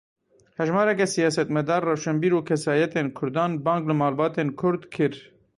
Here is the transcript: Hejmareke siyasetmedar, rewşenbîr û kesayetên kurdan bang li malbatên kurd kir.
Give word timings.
Hejmareke 0.59 1.07
siyasetmedar, 1.15 1.81
rewşenbîr 1.89 2.33
û 2.39 2.41
kesayetên 2.49 3.07
kurdan 3.17 3.51
bang 3.65 3.83
li 3.89 3.95
malbatên 4.01 4.49
kurd 4.59 4.81
kir. 4.93 5.13